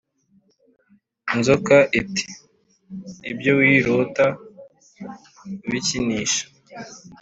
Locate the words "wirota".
3.59-4.25